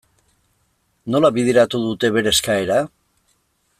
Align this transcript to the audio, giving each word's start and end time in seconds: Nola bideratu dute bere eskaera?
Nola 1.15 1.31
bideratu 1.37 1.81
dute 1.83 2.11
bere 2.17 2.35
eskaera? 2.37 2.79